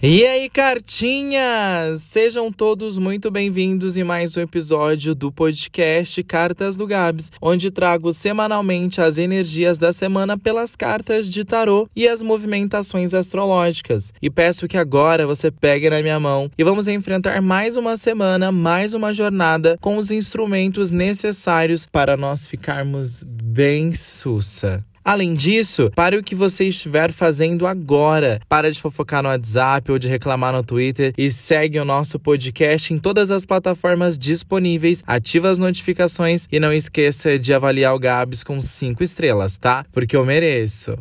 [0.00, 2.02] E aí, cartinhas!
[2.02, 8.12] Sejam todos muito bem-vindos em mais um episódio do podcast Cartas do Gabs, onde trago
[8.12, 14.12] semanalmente as energias da semana pelas cartas de tarô e as movimentações astrológicas.
[14.22, 18.52] E peço que agora você pegue na minha mão e vamos enfrentar mais uma semana,
[18.52, 24.84] mais uma jornada com os instrumentos necessários para nós ficarmos bem sussa.
[25.08, 28.42] Além disso, pare o que você estiver fazendo agora.
[28.46, 32.92] Para de fofocar no WhatsApp ou de reclamar no Twitter e segue o nosso podcast
[32.92, 35.02] em todas as plataformas disponíveis.
[35.06, 39.82] Ativa as notificações e não esqueça de avaliar o Gabs com 5 estrelas, tá?
[39.92, 40.98] Porque eu mereço.